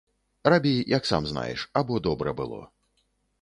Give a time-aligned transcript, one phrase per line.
[0.53, 2.59] Рабі, як сам знаеш, або добра было.